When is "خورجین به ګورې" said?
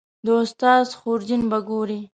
0.99-1.99